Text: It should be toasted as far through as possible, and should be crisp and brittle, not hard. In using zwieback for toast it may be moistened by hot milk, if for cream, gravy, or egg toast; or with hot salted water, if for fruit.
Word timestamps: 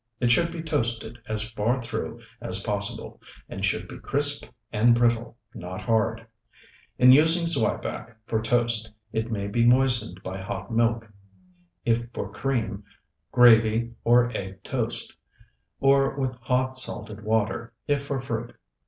It 0.19 0.31
should 0.31 0.51
be 0.51 0.63
toasted 0.63 1.19
as 1.27 1.47
far 1.51 1.79
through 1.79 2.21
as 2.41 2.63
possible, 2.63 3.21
and 3.47 3.63
should 3.63 3.87
be 3.87 3.99
crisp 3.99 4.49
and 4.73 4.95
brittle, 4.95 5.37
not 5.53 5.79
hard. 5.79 6.25
In 6.97 7.11
using 7.11 7.45
zwieback 7.45 8.15
for 8.25 8.41
toast 8.41 8.91
it 9.13 9.29
may 9.31 9.45
be 9.45 9.63
moistened 9.63 10.23
by 10.23 10.41
hot 10.41 10.73
milk, 10.73 11.07
if 11.85 12.09
for 12.15 12.31
cream, 12.33 12.83
gravy, 13.31 13.91
or 14.03 14.35
egg 14.35 14.63
toast; 14.63 15.15
or 15.79 16.15
with 16.17 16.31
hot 16.37 16.77
salted 16.79 17.21
water, 17.23 17.71
if 17.87 18.01
for 18.07 18.19
fruit. 18.19 18.55